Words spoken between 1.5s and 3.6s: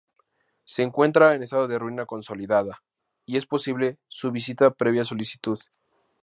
de ruina consolidada, y es